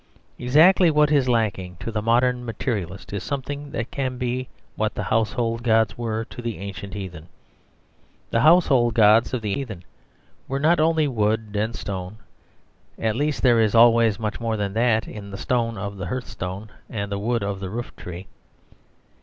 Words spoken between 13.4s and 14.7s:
there is always more